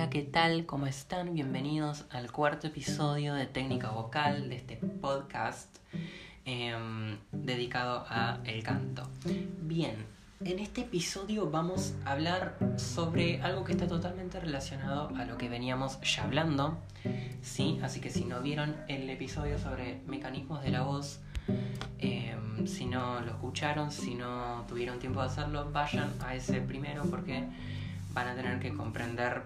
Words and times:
Hola, 0.00 0.08
¿qué 0.08 0.22
tal? 0.22 0.64
¿Cómo 0.64 0.86
están? 0.86 1.34
Bienvenidos 1.34 2.06
al 2.08 2.32
cuarto 2.32 2.68
episodio 2.68 3.34
de 3.34 3.44
Técnica 3.44 3.90
Vocal 3.90 4.48
de 4.48 4.56
este 4.56 4.76
podcast 4.76 5.76
em, 6.46 7.18
dedicado 7.32 8.06
a 8.08 8.40
el 8.46 8.62
canto. 8.62 9.06
Bien, 9.60 10.06
en 10.42 10.58
este 10.58 10.80
episodio 10.80 11.50
vamos 11.50 11.92
a 12.06 12.12
hablar 12.12 12.56
sobre 12.76 13.42
algo 13.42 13.62
que 13.62 13.72
está 13.72 13.86
totalmente 13.86 14.40
relacionado 14.40 15.14
a 15.18 15.26
lo 15.26 15.36
que 15.36 15.50
veníamos 15.50 16.00
ya 16.00 16.24
hablando, 16.24 16.78
¿sí? 17.42 17.78
Así 17.82 18.00
que 18.00 18.08
si 18.08 18.24
no 18.24 18.40
vieron 18.40 18.76
el 18.88 19.10
episodio 19.10 19.58
sobre 19.58 20.00
mecanismos 20.06 20.62
de 20.62 20.70
la 20.70 20.80
voz, 20.80 21.20
em, 21.98 22.66
si 22.66 22.86
no 22.86 23.20
lo 23.20 23.32
escucharon, 23.32 23.92
si 23.92 24.14
no 24.14 24.64
tuvieron 24.66 24.98
tiempo 24.98 25.20
de 25.20 25.26
hacerlo, 25.26 25.70
vayan 25.70 26.10
a 26.24 26.34
ese 26.34 26.62
primero 26.62 27.02
porque 27.04 27.46
van 28.12 28.28
a 28.28 28.34
tener 28.34 28.58
que 28.60 28.72
comprender 28.72 29.42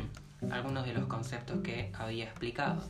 algunos 0.50 0.86
de 0.86 0.94
los 0.94 1.06
conceptos 1.06 1.60
que 1.62 1.90
había 1.94 2.24
explicado. 2.24 2.82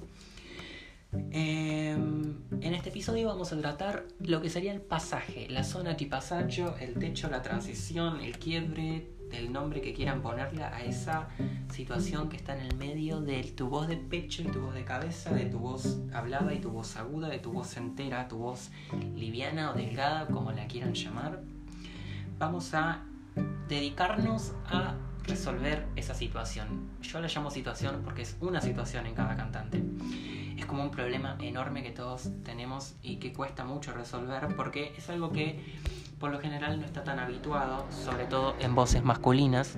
Em, 1.31 2.37
en 2.61 2.75
este 2.75 2.89
episodio 2.89 3.29
vamos 3.29 3.53
a 3.53 3.59
tratar 3.59 4.05
lo 4.21 4.41
que 4.41 4.51
sería 4.51 4.73
el 4.73 4.81
pasaje, 4.81 5.47
la 5.49 5.63
zona 5.63 5.91
antipasaggio, 5.91 6.77
el 6.79 6.95
techo, 6.95 7.31
la 7.31 7.43
transición, 7.43 8.21
el 8.21 8.39
quiebre, 8.39 9.15
del 9.31 9.53
nombre 9.53 9.81
que 9.81 9.95
quieran 9.95 10.23
ponerle 10.23 10.63
a 10.63 10.85
esa 10.85 11.29
situación 11.73 12.29
que 12.29 12.37
está 12.37 12.57
en 12.57 12.67
el 12.67 12.77
medio 12.77 13.21
de 13.21 13.43
tu 13.43 13.69
voz 13.69 13.89
de 13.89 13.97
pecho 13.97 14.43
y 14.43 14.47
tu 14.47 14.61
voz 14.61 14.75
de 14.75 14.85
cabeza, 14.85 15.33
de 15.33 15.47
tu 15.47 15.59
voz 15.59 15.99
hablada 16.13 16.53
y 16.55 16.61
tu 16.61 16.71
voz 16.71 16.97
aguda, 16.97 17.29
de 17.29 17.39
tu 17.39 17.53
voz 17.53 17.77
entera, 17.77 18.29
tu 18.29 18.39
voz 18.39 18.71
liviana 19.17 19.71
o 19.71 19.75
delgada, 19.75 20.27
como 20.27 20.53
la 20.53 20.67
quieran 20.67 20.95
llamar. 20.95 21.41
Vamos 22.39 22.75
a 22.75 23.03
dedicarnos 23.69 24.53
a 24.67 24.95
resolver 25.27 25.87
esa 25.97 26.15
situación. 26.15 26.91
Yo 27.03 27.21
la 27.21 27.29
llamo 27.29 27.51
situación 27.51 28.03
porque 28.05 28.23
es 28.23 28.37
una 28.41 28.61
situación 28.61 29.07
en 29.07 29.15
cada 29.15 29.37
cantante. 29.37 29.83
Es 30.57 30.67
como 30.67 30.83
un 30.83 30.91
problema 30.91 31.37
enorme 31.41 31.83
que 31.83 31.91
todos 31.91 32.31
tenemos 32.45 32.95
y 33.03 33.17
que 33.17 33.33
cuesta 33.33 33.65
mucho 33.65 33.93
resolver 33.93 34.55
porque 34.57 34.95
es 34.97 35.09
algo 35.11 35.33
que 35.33 35.59
por 36.19 36.31
lo 36.31 36.41
general 36.41 36.79
no 36.79 36.87
está 36.87 37.05
tan 37.05 37.19
habituado, 37.19 37.87
sobre 37.91 38.27
todo 38.27 38.55
en 38.61 38.75
voces 38.75 39.03
masculinas. 39.05 39.77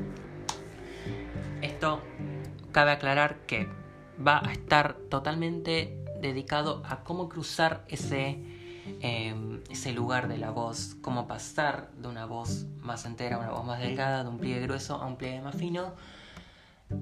Esto 1.63 2.03
cabe 2.73 2.93
aclarar 2.93 3.39
que 3.47 3.69
va 4.25 4.41
a 4.47 4.53
estar 4.53 4.95
totalmente 5.11 6.05
dedicado 6.21 6.83
a 6.87 7.03
cómo 7.05 7.29
cruzar 7.29 7.85
ese 7.89 8.56
Em, 9.01 9.63
ese 9.71 9.93
lugar 9.93 10.29
de 10.29 10.39
la 10.39 10.51
voz, 10.51 10.97
cómo 11.01 11.27
pasar 11.27 11.91
de 11.97 12.09
una 12.09 12.27
voz 12.27 12.67
más 12.81 13.05
entera 13.05 13.37
a 13.37 13.39
una 13.39 13.51
voz 13.51 13.65
más 13.65 13.81
delgada, 13.81 14.23
de 14.23 14.31
un 14.31 14.39
pliegue 14.39 14.63
grueso 14.63 14.97
a 14.97 15.07
un 15.07 15.17
pliegue 15.17 15.41
más 15.41 15.57
fino. 15.57 15.95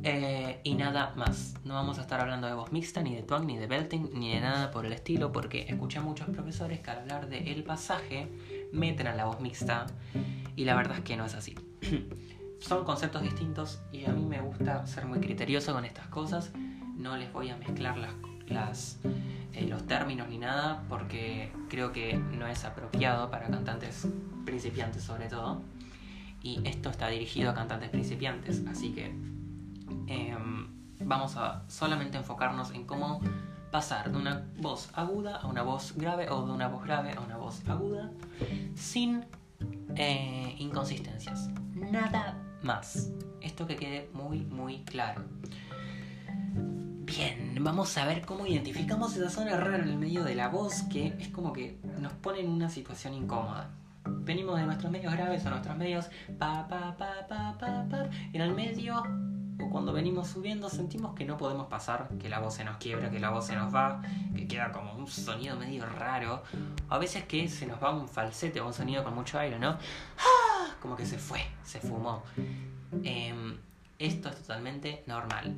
Eh, 0.02 0.60
y 0.64 0.74
nada 0.74 1.12
más. 1.14 1.54
No 1.64 1.74
vamos 1.74 1.98
a 1.98 2.02
estar 2.02 2.20
hablando 2.20 2.46
de 2.46 2.54
voz 2.54 2.72
mixta, 2.72 3.02
ni 3.02 3.14
de 3.14 3.22
twang, 3.22 3.46
ni 3.46 3.58
de 3.58 3.66
belting, 3.66 4.10
ni 4.14 4.32
de 4.32 4.40
nada 4.40 4.70
por 4.70 4.86
el 4.86 4.92
estilo, 4.92 5.30
porque 5.30 5.66
escuché 5.68 5.98
a 5.98 6.02
muchos 6.02 6.28
profesores 6.30 6.80
que 6.80 6.90
al 6.90 7.00
hablar 7.00 7.28
de 7.28 7.52
el 7.52 7.64
pasaje 7.64 8.28
meten 8.72 9.06
a 9.06 9.14
la 9.14 9.26
voz 9.26 9.40
mixta 9.40 9.86
y 10.56 10.64
la 10.64 10.74
verdad 10.74 10.98
es 10.98 11.04
que 11.04 11.16
no 11.16 11.26
es 11.26 11.34
así. 11.34 11.54
Son 12.60 12.84
conceptos 12.84 13.22
distintos 13.22 13.82
y 13.92 14.06
a 14.06 14.12
mí 14.12 14.24
me 14.24 14.40
gusta 14.40 14.86
ser 14.86 15.04
muy 15.04 15.20
criterioso 15.20 15.74
con 15.74 15.84
estas 15.84 16.06
cosas. 16.08 16.52
No 16.96 17.16
les 17.16 17.30
voy 17.32 17.50
a 17.50 17.56
mezclar 17.56 17.98
las, 17.98 18.14
eh, 18.48 19.66
los 19.68 19.86
términos 19.86 20.28
ni 20.28 20.38
nada, 20.38 20.82
porque 20.88 21.52
creo 21.68 21.92
que 21.92 22.16
no 22.16 22.46
es 22.46 22.64
apropiado 22.64 23.30
para 23.30 23.48
cantantes 23.48 24.08
principiantes 24.44 25.02
sobre 25.02 25.28
todo. 25.28 25.62
Y 26.42 26.60
esto 26.68 26.90
está 26.90 27.08
dirigido 27.08 27.50
a 27.50 27.54
cantantes 27.54 27.88
principiantes, 27.88 28.62
así 28.68 28.92
que 28.92 29.06
em, 30.06 30.68
vamos 31.00 31.36
a 31.36 31.62
solamente 31.68 32.18
enfocarnos 32.18 32.72
en 32.72 32.84
cómo 32.84 33.20
pasar 33.70 34.12
de 34.12 34.18
una 34.18 34.46
voz 34.58 34.90
aguda 34.94 35.36
a 35.36 35.46
una 35.46 35.62
voz 35.62 35.94
grave 35.96 36.28
o 36.30 36.46
de 36.46 36.52
una 36.52 36.68
voz 36.68 36.84
grave 36.84 37.12
a 37.16 37.20
una 37.20 37.36
voz 37.36 37.62
aguda 37.68 38.10
sin 38.74 39.24
eh, 39.96 40.54
inconsistencias. 40.58 41.48
Nada 41.74 42.36
más. 42.62 43.10
Esto 43.40 43.66
que 43.66 43.76
quede 43.76 44.10
muy, 44.12 44.40
muy 44.40 44.84
claro. 44.84 45.24
Bien, 47.16 47.54
vamos 47.60 47.96
a 47.96 48.06
ver 48.06 48.22
cómo 48.26 48.44
identificamos 48.44 49.14
esa 49.16 49.30
zona 49.30 49.56
rara 49.56 49.76
en 49.76 49.88
el 49.88 49.96
medio 49.96 50.24
de 50.24 50.34
la 50.34 50.48
voz 50.48 50.82
que 50.90 51.14
es 51.20 51.28
como 51.28 51.52
que 51.52 51.78
nos 52.00 52.12
pone 52.14 52.40
en 52.40 52.50
una 52.50 52.68
situación 52.68 53.14
incómoda. 53.14 53.70
Venimos 54.04 54.58
de 54.58 54.64
nuestros 54.64 54.90
medios 54.90 55.12
graves 55.12 55.46
a 55.46 55.50
nuestros 55.50 55.76
medios 55.76 56.06
pa 56.40 56.66
pa 56.66 56.96
pa 56.96 57.28
pa 57.28 57.56
pa 57.56 57.86
pa. 57.88 58.10
En 58.32 58.40
el 58.40 58.52
medio 58.52 59.00
o 59.60 59.70
cuando 59.70 59.92
venimos 59.92 60.26
subiendo 60.26 60.68
sentimos 60.68 61.14
que 61.14 61.24
no 61.24 61.36
podemos 61.36 61.68
pasar, 61.68 62.08
que 62.20 62.28
la 62.28 62.40
voz 62.40 62.54
se 62.54 62.64
nos 62.64 62.78
quiebra, 62.78 63.12
que 63.12 63.20
la 63.20 63.30
voz 63.30 63.46
se 63.46 63.54
nos 63.54 63.72
va, 63.72 64.02
que 64.34 64.48
queda 64.48 64.72
como 64.72 64.94
un 64.94 65.06
sonido 65.06 65.56
medio 65.56 65.86
raro. 65.86 66.42
A 66.88 66.98
veces 66.98 67.26
que 67.26 67.46
se 67.48 67.64
nos 67.64 67.80
va 67.80 67.94
un 67.94 68.08
falsete 68.08 68.60
o 68.60 68.66
un 68.66 68.74
sonido 68.74 69.04
con 69.04 69.14
mucho 69.14 69.38
aire, 69.38 69.60
¿no? 69.60 69.78
¡Ah! 70.18 70.74
Como 70.82 70.96
que 70.96 71.06
se 71.06 71.18
fue, 71.18 71.46
se 71.62 71.78
fumó. 71.78 72.24
Em, 73.04 73.56
esto 74.00 74.30
es 74.30 74.36
totalmente 74.38 75.04
normal. 75.06 75.54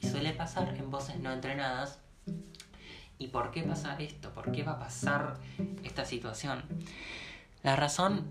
Y 0.00 0.06
suele 0.06 0.32
pasar 0.32 0.74
en 0.76 0.90
voces 0.90 1.18
no 1.18 1.32
entrenadas. 1.32 2.00
¿Y 3.18 3.28
por 3.28 3.50
qué 3.50 3.62
pasa 3.62 3.96
esto? 3.98 4.32
¿Por 4.32 4.50
qué 4.50 4.62
va 4.62 4.72
a 4.72 4.78
pasar 4.78 5.36
esta 5.82 6.04
situación? 6.04 6.62
La 7.62 7.76
razón 7.76 8.26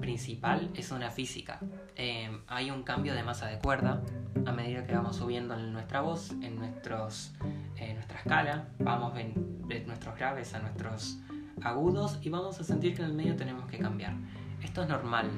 principal 0.00 0.70
es 0.74 0.90
una 0.90 1.10
física. 1.10 1.60
Eh, 1.96 2.30
hay 2.46 2.70
un 2.70 2.82
cambio 2.82 3.14
de 3.14 3.22
masa 3.22 3.46
de 3.46 3.58
cuerda 3.58 4.02
a 4.46 4.52
medida 4.52 4.86
que 4.86 4.94
vamos 4.94 5.16
subiendo 5.16 5.54
en 5.54 5.72
nuestra 5.72 6.02
voz, 6.02 6.32
en 6.42 6.56
nuestros, 6.56 7.32
nuestra 7.78 8.18
escala. 8.18 8.68
Vamos 8.80 9.14
de 9.14 9.84
nuestros 9.86 10.14
graves 10.16 10.54
a 10.54 10.58
nuestros 10.58 11.18
agudos 11.62 12.18
y 12.22 12.28
vamos 12.28 12.60
a 12.60 12.64
sentir 12.64 12.94
que 12.94 13.02
en 13.02 13.08
el 13.08 13.14
medio 13.14 13.36
tenemos 13.36 13.66
que 13.70 13.78
cambiar. 13.78 14.14
Esto 14.62 14.82
es 14.82 14.88
normal. 14.88 15.30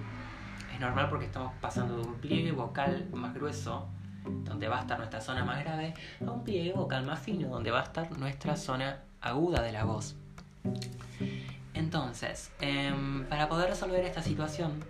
Es 0.74 0.80
normal 0.80 1.08
porque 1.08 1.26
estamos 1.26 1.52
pasando 1.60 1.96
de 1.96 2.08
un 2.08 2.14
pliegue 2.16 2.52
vocal 2.52 3.08
más 3.12 3.34
grueso 3.34 3.88
donde 4.44 4.68
va 4.68 4.78
a 4.78 4.80
estar 4.82 4.98
nuestra 4.98 5.20
zona 5.20 5.44
más 5.44 5.62
grave, 5.62 5.94
a 6.24 6.30
un 6.30 6.44
pliegue 6.44 6.72
vocal 6.72 7.04
más 7.04 7.18
fino, 7.18 7.48
donde 7.48 7.70
va 7.70 7.80
a 7.80 7.84
estar 7.84 8.18
nuestra 8.18 8.56
zona 8.56 9.00
aguda 9.20 9.62
de 9.62 9.72
la 9.72 9.84
voz. 9.84 10.16
Entonces, 11.74 12.50
em, 12.60 13.24
para 13.26 13.48
poder 13.48 13.70
resolver 13.70 14.04
esta 14.04 14.22
situación, 14.22 14.82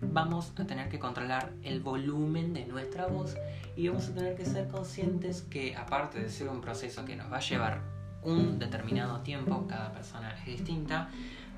vamos 0.00 0.52
a 0.58 0.64
tener 0.64 0.88
que 0.88 0.98
controlar 0.98 1.50
el 1.62 1.80
volumen 1.80 2.52
de 2.52 2.66
nuestra 2.66 3.06
voz 3.06 3.36
y 3.76 3.88
vamos 3.88 4.08
a 4.08 4.14
tener 4.14 4.36
que 4.36 4.44
ser 4.44 4.68
conscientes 4.68 5.42
que 5.42 5.76
aparte 5.76 6.20
de 6.20 6.28
ser 6.30 6.48
un 6.48 6.60
proceso 6.60 7.04
que 7.04 7.16
nos 7.16 7.32
va 7.32 7.38
a 7.38 7.40
llevar 7.40 7.80
un 8.22 8.58
determinado 8.58 9.20
tiempo, 9.20 9.66
cada 9.68 9.92
persona 9.92 10.34
es 10.38 10.46
distinta, 10.46 11.08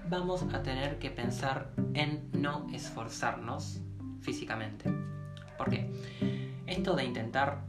vamos 0.09 0.43
a 0.55 0.63
tener 0.63 0.99
que 0.99 1.11
pensar 1.11 1.71
en 1.95 2.29
no 2.33 2.67
esforzarnos 2.73 3.81
físicamente. 4.21 4.91
¿Por 5.57 5.71
qué? 5.71 6.56
Esto 6.67 6.95
de 6.95 7.05
intentar, 7.05 7.65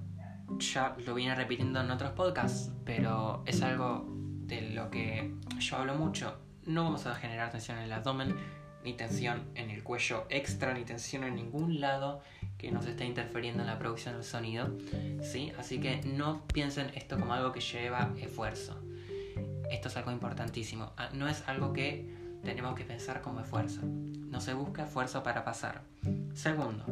ya 0.59 0.95
lo 1.05 1.13
viene 1.13 1.35
repitiendo 1.35 1.81
en 1.81 1.91
otros 1.91 2.11
podcasts, 2.11 2.71
pero 2.83 3.43
es 3.45 3.61
algo 3.61 4.05
de 4.47 4.61
lo 4.71 4.89
que 4.89 5.33
yo 5.59 5.77
hablo 5.77 5.95
mucho. 5.95 6.39
No 6.65 6.85
vamos 6.85 7.05
a 7.05 7.15
generar 7.15 7.51
tensión 7.51 7.77
en 7.77 7.85
el 7.85 7.93
abdomen, 7.93 8.35
ni 8.83 8.93
tensión 8.93 9.43
en 9.55 9.69
el 9.69 9.83
cuello 9.83 10.25
extra, 10.29 10.73
ni 10.73 10.83
tensión 10.83 11.23
en 11.23 11.35
ningún 11.35 11.79
lado 11.79 12.21
que 12.57 12.71
nos 12.71 12.85
esté 12.85 13.05
interfiriendo 13.05 13.61
en 13.61 13.67
la 13.67 13.77
producción 13.77 14.15
del 14.15 14.23
sonido. 14.23 14.75
¿sí? 15.21 15.51
Así 15.59 15.79
que 15.79 16.01
no 16.03 16.41
piensen 16.47 16.91
esto 16.95 17.19
como 17.19 17.33
algo 17.33 17.51
que 17.51 17.59
lleva 17.59 18.13
esfuerzo. 18.19 18.81
Esto 19.69 19.89
es 19.89 19.97
algo 19.97 20.11
importantísimo. 20.11 20.93
Ah, 20.97 21.09
no 21.13 21.27
es 21.27 21.43
algo 21.47 21.73
que 21.73 22.09
tenemos 22.43 22.75
que 22.75 22.83
pensar 22.83 23.21
como 23.21 23.41
esfuerzo. 23.41 23.81
No 24.29 24.41
se 24.41 24.53
busca 24.53 24.83
esfuerzo 24.83 25.23
para 25.23 25.43
pasar. 25.43 25.81
Segundo, 26.33 26.85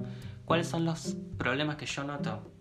¿cuáles 0.46 0.68
son 0.68 0.86
los 0.86 1.16
problemas 1.38 1.76
que 1.76 1.86
yo 1.86 2.04
noto 2.04 2.52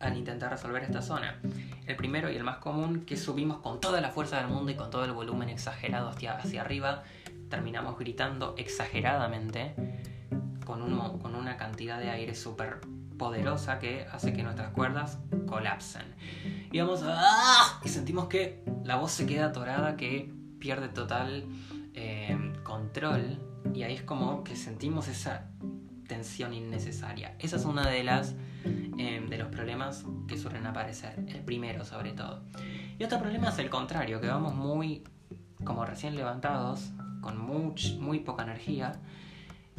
al 0.00 0.16
intentar 0.16 0.50
resolver 0.50 0.82
esta 0.82 1.02
zona? 1.02 1.40
El 1.86 1.96
primero 1.96 2.30
y 2.30 2.36
el 2.36 2.44
más 2.44 2.58
común, 2.58 3.04
que 3.04 3.16
subimos 3.16 3.58
con 3.58 3.80
toda 3.80 4.00
la 4.00 4.10
fuerza 4.10 4.38
del 4.38 4.48
mundo 4.48 4.72
y 4.72 4.74
con 4.74 4.90
todo 4.90 5.04
el 5.04 5.12
volumen 5.12 5.48
exagerado 5.48 6.08
hacia, 6.08 6.36
hacia 6.36 6.62
arriba, 6.62 7.04
terminamos 7.50 7.98
gritando 7.98 8.54
exageradamente 8.56 9.74
con, 10.64 10.82
un, 10.82 11.18
con 11.18 11.34
una 11.34 11.56
cantidad 11.56 11.98
de 11.98 12.10
aire 12.10 12.34
súper 12.34 12.80
poderosa 13.18 13.78
que 13.78 14.06
hace 14.10 14.32
que 14.32 14.42
nuestras 14.42 14.70
cuerdas 14.70 15.18
colapsen. 15.46 16.14
Y 16.72 16.80
vamos 16.80 17.02
a... 17.02 17.16
¡ah! 17.18 17.80
Y 17.84 17.88
sentimos 17.88 18.26
que 18.26 18.64
la 18.82 18.96
voz 18.96 19.12
se 19.12 19.26
queda 19.26 19.46
atorada, 19.46 19.96
que 19.96 20.32
pierde 20.58 20.88
total 20.88 21.44
eh, 21.94 22.54
control 22.64 23.38
y 23.74 23.82
ahí 23.82 23.94
es 23.94 24.02
como 24.02 24.44
que 24.44 24.56
sentimos 24.56 25.08
esa 25.08 25.48
tensión 26.06 26.54
innecesaria. 26.54 27.34
Esa 27.38 27.56
es 27.56 27.64
una 27.64 27.88
de 27.88 28.04
las 28.04 28.34
eh, 28.64 29.26
de 29.28 29.38
los 29.38 29.48
problemas 29.48 30.04
que 30.28 30.38
suelen 30.38 30.66
aparecer, 30.66 31.24
el 31.28 31.40
primero 31.40 31.84
sobre 31.84 32.12
todo. 32.12 32.42
Y 32.98 33.04
otro 33.04 33.18
problema 33.18 33.48
es 33.48 33.58
el 33.58 33.68
contrario, 33.68 34.20
que 34.20 34.28
vamos 34.28 34.54
muy 34.54 35.04
como 35.64 35.84
recién 35.84 36.14
levantados, 36.14 36.92
con 37.20 37.38
muy 37.38 38.20
poca 38.20 38.44
energía 38.44 39.00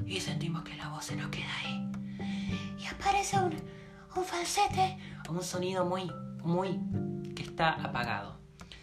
y 0.06 0.20
sentimos 0.20 0.64
que 0.64 0.76
la 0.76 0.90
voz 0.90 1.06
se 1.06 1.16
nos 1.16 1.30
queda 1.30 1.56
ahí. 1.64 1.92
Y 2.80 2.86
aparece 2.88 3.38
un, 3.38 3.54
un 4.16 4.24
falsete 4.24 4.98
un 5.30 5.44
sonido 5.44 5.86
muy, 5.86 6.12
muy 6.44 6.80
que 7.34 7.44
está 7.44 7.72
apagado. 7.74 8.38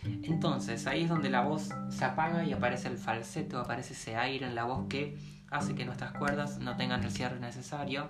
Entonces 0.05 0.87
ahí 0.87 1.05
es 1.05 1.09
donde 1.09 1.31
la 1.31 1.43
voz 1.43 1.71
se 1.91 2.05
apaga 2.05 2.45
y 2.45 2.53
aparece 2.53 2.89
el 2.89 2.99
falsete 2.99 3.57
o 3.57 3.61
aparece 3.61 3.93
ese 3.93 4.17
aire 4.17 4.47
en 4.47 4.55
la 4.55 4.65
voz 4.65 4.87
que 4.89 5.17
hace 5.51 5.75
que 5.75 5.85
nuestras 5.85 6.13
cuerdas 6.13 6.59
no 6.59 6.77
tengan 6.77 7.05
el 7.05 7.11
cierre 7.11 7.39
necesario. 7.39 8.09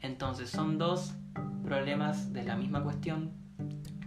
Entonces 0.00 0.50
son 0.50 0.78
dos 0.78 1.14
problemas 1.64 2.32
de 2.32 2.44
la 2.44 2.56
misma 2.56 2.82
cuestión 2.82 3.32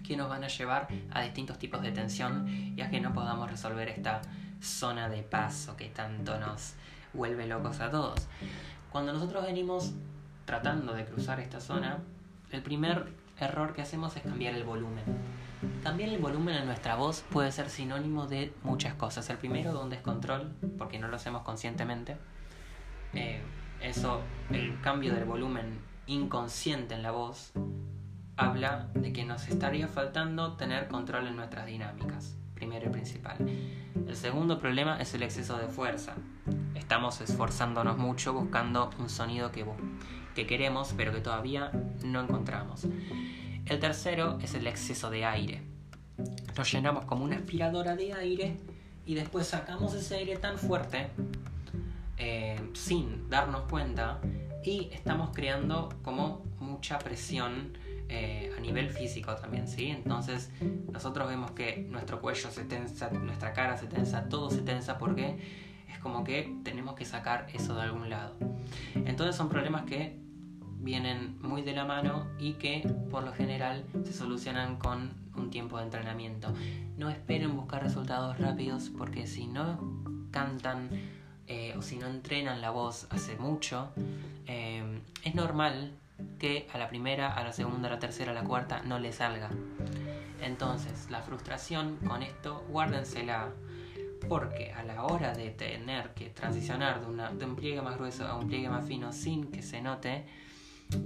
que 0.04 0.16
nos 0.16 0.30
van 0.30 0.44
a 0.44 0.48
llevar 0.48 0.88
a 1.12 1.22
distintos 1.22 1.60
tipos 1.60 1.82
de 1.82 1.92
tensión 1.92 2.48
y 2.48 2.82
a 2.82 2.90
que 2.90 3.02
no 3.02 3.14
podamos 3.14 3.50
resolver 3.52 3.90
esta 3.90 4.22
zona 4.62 5.10
de 5.10 5.24
paso 5.24 5.76
que 5.76 5.90
tanto 5.90 6.40
nos 6.40 6.76
vuelve 7.14 7.46
locos 7.46 7.82
a 7.82 7.90
todos. 7.90 8.28
Cuando 8.92 9.12
nosotros 9.12 9.46
venimos 9.46 9.92
tratando 10.46 10.94
de 10.94 11.04
cruzar 11.04 11.40
esta 11.40 11.60
zona, 11.60 11.98
el 12.52 12.62
primer 12.62 13.12
error 13.38 13.74
que 13.74 13.82
hacemos 13.82 14.16
es 14.16 14.24
cambiar 14.24 14.54
el 14.56 14.64
volumen. 14.64 15.04
Cambiar 15.98 16.14
el 16.14 16.22
volumen 16.22 16.56
en 16.56 16.68
nuestra 16.68 16.96
voz 16.96 17.26
puede 17.32 17.52
ser 17.52 17.72
sinónimo 17.72 18.28
de 18.28 18.54
muchas 18.62 18.94
cosas. 18.94 19.28
El 19.32 19.40
primero, 19.40 19.74
donde 19.74 19.96
es 19.96 20.04
control, 20.04 20.54
porque 20.78 21.00
no 21.00 21.08
lo 21.08 21.16
hacemos 21.16 21.42
conscientemente. 21.42 22.18
Eh, 23.16 23.42
eso, 23.82 24.22
el 24.52 24.80
cambio 24.82 25.16
del 25.16 25.26
volumen 25.26 25.80
inconsciente 26.06 26.94
en 26.94 27.02
la 27.02 27.10
voz, 27.10 27.52
habla 28.36 28.90
de 28.94 29.12
que 29.12 29.26
nos 29.26 29.48
estaría 29.48 29.88
faltando 29.88 30.54
tener 30.54 30.88
control 30.88 31.26
en 31.26 31.36
nuestras 31.36 31.66
dinámicas, 31.66 32.38
primero 32.54 32.86
y 32.86 32.90
principal. 32.90 33.38
El 33.96 34.16
segundo 34.16 34.60
problema 34.60 35.02
es 35.02 35.16
el 35.16 35.24
exceso 35.24 35.58
de 35.58 35.68
fuerza. 35.68 36.14
Estamos 36.76 37.22
esforzándonos 37.22 37.98
mucho 37.98 38.34
buscando 38.34 38.92
un 39.00 39.10
sonido 39.10 39.52
que, 39.52 39.66
que 40.36 40.46
queremos, 40.46 40.94
pero 40.96 41.12
que 41.12 41.22
todavía 41.22 41.72
no 42.04 42.22
encontramos. 42.22 42.86
El 43.66 43.80
tercero 43.80 44.38
es 44.44 44.54
el 44.54 44.68
exceso 44.68 45.10
de 45.10 45.26
aire. 45.26 45.67
Nos 46.56 46.72
llenamos 46.72 47.06
como 47.06 47.24
una 47.24 47.38
aspiradora 47.38 47.96
de 47.96 48.14
aire 48.14 48.58
y 49.06 49.16
después 49.16 49.48
sacamos 49.48 49.94
ese 49.94 50.16
aire 50.16 50.38
tan 50.38 50.58
fuerte 50.58 51.08
eh, 52.18 52.60
sin 52.74 53.30
darnos 53.30 53.62
cuenta 53.70 54.20
y 54.64 54.90
estamos 54.92 55.30
creando 55.34 55.90
como 56.02 56.44
mucha 56.60 56.98
presión 57.00 57.78
eh, 58.10 58.52
a 58.58 58.60
nivel 58.60 58.90
físico 58.90 59.36
también, 59.36 59.68
¿sí? 59.68 59.88
Entonces 59.88 60.50
nosotros 60.92 61.28
vemos 61.28 61.52
que 61.52 61.86
nuestro 61.90 62.22
cuello 62.22 62.50
se 62.50 62.64
tensa, 62.64 63.10
nuestra 63.12 63.54
cara 63.54 63.78
se 63.78 63.86
tensa, 63.86 64.28
todo 64.30 64.50
se 64.50 64.62
tensa 64.62 64.98
porque 64.98 65.38
es 65.90 66.00
como 66.00 66.24
que 66.24 66.56
tenemos 66.64 66.96
que 66.96 67.06
sacar 67.06 67.48
eso 67.54 67.76
de 67.76 67.82
algún 67.82 68.10
lado. 68.10 68.36
Entonces 68.96 69.36
son 69.36 69.50
problemas 69.50 69.84
que 69.84 70.18
vienen 70.80 71.38
muy 71.42 71.62
de 71.62 71.74
la 71.74 71.86
mano 71.86 72.28
y 72.40 72.54
que 72.54 72.82
por 73.12 73.24
lo 73.24 73.34
general 73.34 73.86
se 74.06 74.14
solucionan 74.14 74.78
con 74.78 75.27
un 75.38 75.50
tiempo 75.50 75.78
de 75.78 75.84
entrenamiento. 75.84 76.54
No 76.98 77.10
esperen 77.10 77.56
buscar 77.56 77.84
resultados 77.84 78.38
rápidos 78.38 78.90
porque 78.98 79.28
si 79.28 79.48
no 79.48 79.80
cantan 80.32 80.90
eh, 81.48 81.74
o 81.78 81.82
si 81.82 81.98
no 81.98 82.08
entrenan 82.08 82.62
la 82.62 82.72
voz 82.72 83.08
hace 83.10 83.38
mucho, 83.38 83.90
eh, 84.46 85.02
es 85.24 85.36
normal 85.36 85.94
que 86.40 86.68
a 86.74 86.78
la 86.78 86.90
primera, 86.90 87.34
a 87.34 87.44
la 87.44 87.54
segunda, 87.54 87.88
a 87.88 87.92
la 87.92 88.00
tercera, 88.00 88.32
a 88.32 88.36
la 88.36 88.44
cuarta 88.44 88.82
no 88.84 89.00
le 89.00 89.14
salga. 89.14 89.50
Entonces, 90.42 91.10
la 91.10 91.22
frustración 91.22 91.98
con 91.98 92.24
esto, 92.24 92.66
guárdensela. 92.70 93.54
Porque 94.28 94.74
a 94.74 94.84
la 94.84 95.04
hora 95.04 95.34
de 95.34 95.52
tener 95.52 96.14
que 96.16 96.30
transicionar 96.32 97.06
de, 97.06 97.38
de 97.38 97.46
un 97.46 97.56
pliegue 97.56 97.82
más 97.84 97.98
grueso 97.98 98.28
a 98.28 98.36
un 98.36 98.48
pliegue 98.48 98.68
más 98.68 98.86
fino 98.86 99.14
sin 99.14 99.52
que 99.52 99.62
se 99.62 99.80
note, 99.80 100.26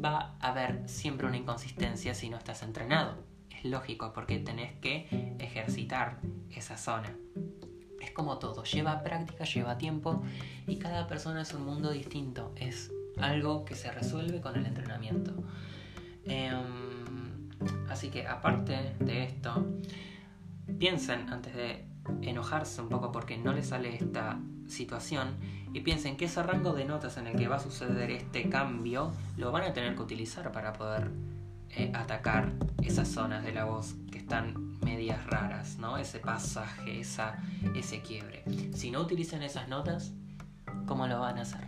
va 0.04 0.38
a 0.40 0.50
haber 0.50 0.88
siempre 0.88 1.28
una 1.28 1.38
inconsistencia 1.38 2.14
si 2.14 2.30
no 2.30 2.38
estás 2.38 2.64
entrenado. 2.64 3.16
Lógico 3.64 4.12
porque 4.14 4.40
tenés 4.40 4.74
que 4.80 5.36
ejercitar 5.40 6.20
esa 6.50 6.78
zona. 6.78 7.16
Es 8.00 8.12
como 8.12 8.40
todo, 8.40 8.64
lleva 8.64 9.04
práctica, 9.04 9.44
lleva 9.44 9.78
tiempo 9.78 10.24
y 10.68 10.78
cada 10.78 11.08
persona 11.08 11.42
es 11.42 11.54
un 11.54 11.66
mundo 11.66 11.92
distinto. 11.92 12.52
Es 12.56 12.92
algo 13.18 13.66
que 13.66 13.76
se 13.76 13.92
resuelve 13.92 14.42
con 14.42 14.56
el 14.56 14.66
entrenamiento. 14.66 15.34
Em, 16.26 17.50
así 17.90 18.10
que 18.10 18.28
aparte 18.28 18.96
de 19.00 19.24
esto, 19.24 19.68
piensen 20.80 21.30
antes 21.30 21.54
de 21.56 21.86
enojarse 22.22 22.82
un 22.82 22.90
poco 22.90 23.12
porque 23.12 23.38
no 23.38 23.54
les 23.54 23.68
sale 23.68 23.96
esta 23.96 24.40
situación 24.68 25.38
y 25.74 25.82
piensen 25.82 26.18
que 26.18 26.26
ese 26.26 26.42
rango 26.44 26.74
de 26.74 26.86
notas 26.86 27.18
en 27.18 27.28
el 27.28 27.38
que 27.38 27.48
va 27.48 27.58
a 27.58 27.60
suceder 27.60 28.10
este 28.12 28.50
cambio 28.50 29.12
lo 29.38 29.52
van 29.52 29.64
a 29.64 29.74
tener 29.74 29.96
que 29.96 30.02
utilizar 30.02 30.52
para 30.52 30.74
poder 30.74 31.12
eh, 31.76 31.92
atacar 31.94 32.52
esas 32.84 33.08
zonas 33.08 33.44
de 33.44 33.54
la 33.54 33.66
voz 33.66 33.96
que 34.12 34.18
están 34.18 34.80
medias 34.82 35.26
raras, 35.28 35.78
¿no? 35.78 35.98
Ese 35.98 36.20
pasaje, 36.20 37.00
esa, 37.00 37.38
ese 37.76 38.02
quiebre. 38.02 38.44
Si 38.74 38.92
no 38.92 39.02
utilizan 39.02 39.44
esas 39.44 39.68
notas, 39.68 40.14
¿cómo 40.86 41.08
lo 41.08 41.20
van 41.20 41.38
a 41.38 41.42
hacer? 41.42 41.68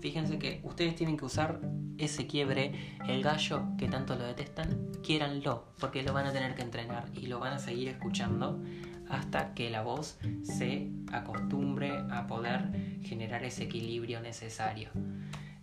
Fíjense 0.00 0.38
que 0.38 0.60
ustedes 0.64 0.96
tienen 0.96 1.16
que 1.16 1.24
usar 1.24 1.60
ese 1.98 2.26
quiebre, 2.26 2.98
el 3.06 3.22
gallo 3.22 3.64
que 3.78 3.88
tanto 3.88 4.16
lo 4.16 4.24
detestan, 4.24 4.90
quiéranlo, 5.02 5.66
porque 5.78 6.02
lo 6.02 6.12
van 6.12 6.26
a 6.26 6.32
tener 6.32 6.54
que 6.54 6.62
entrenar 6.62 7.06
y 7.14 7.26
lo 7.26 7.38
van 7.38 7.54
a 7.54 7.58
seguir 7.58 7.88
escuchando 7.88 8.60
hasta 9.08 9.54
que 9.54 9.70
la 9.70 9.82
voz 9.82 10.18
se 10.42 10.90
acostumbre 11.12 11.92
a 12.10 12.26
poder 12.26 13.00
generar 13.02 13.44
ese 13.44 13.64
equilibrio 13.64 14.20
necesario. 14.20 14.90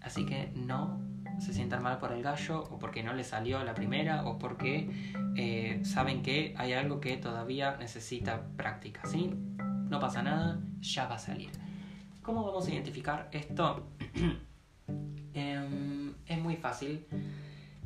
Así 0.02 0.26
que 0.26 0.52
no 0.56 1.00
se 1.42 1.54
sientan 1.54 1.82
mal 1.82 1.98
por 1.98 2.12
el 2.12 2.22
gallo 2.22 2.64
o 2.70 2.78
porque 2.78 3.02
no 3.02 3.14
le 3.14 3.24
salió 3.24 3.58
a 3.58 3.64
la 3.64 3.74
primera 3.74 4.26
o 4.26 4.38
porque 4.38 5.14
eh, 5.36 5.82
saben 5.84 6.22
que 6.22 6.54
hay 6.58 6.74
algo 6.74 7.02
que 7.02 7.18
todavía 7.18 7.78
necesita 7.78 8.44
práctica. 8.56 9.02
¿sí? 9.06 9.34
No 9.90 10.00
pasa 10.00 10.22
nada, 10.22 10.60
ya 10.80 11.08
va 11.08 11.16
a 11.16 11.20
salir. 11.20 11.50
¿Cómo 12.22 12.46
vamos 12.46 12.68
a 12.68 12.72
identificar 12.72 13.30
esto? 13.32 13.88
Em, 15.34 16.14
es 16.26 16.38
muy 16.40 16.58
fácil. 16.58 17.06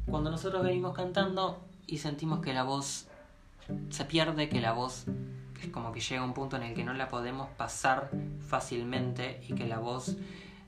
Cuando 0.08 0.32
nosotros 0.32 0.64
venimos 0.64 0.96
cantando 0.96 1.64
y 1.86 2.00
sentimos 2.00 2.40
que 2.40 2.54
la 2.54 2.64
voz 2.64 3.08
se 3.90 4.06
pierde, 4.06 4.50
que 4.50 4.62
la 4.62 4.74
voz 4.74 5.06
es 5.62 5.70
como 5.70 5.92
que 5.92 6.00
llega 6.00 6.24
un 6.24 6.34
punto 6.34 6.58
en 6.58 6.64
el 6.64 6.74
que 6.74 6.84
no 6.84 6.94
la 6.94 7.08
podemos 7.08 7.50
pasar 7.50 8.10
fácilmente 8.40 9.44
y 9.48 9.54
que 9.54 9.68
la 9.68 9.78
voz 9.78 10.18